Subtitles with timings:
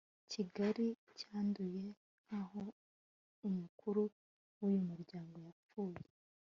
[0.31, 0.87] gikari
[1.19, 1.85] cyanduye
[2.25, 2.63] nkaho
[3.47, 4.03] umukuru
[4.59, 6.03] wuyu muryango yapfuye